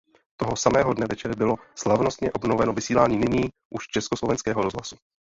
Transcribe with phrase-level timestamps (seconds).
[0.39, 4.95] Toho samého dne večer bylo slavnostně obnoveno vysílání nyní už Československého rozhlasu.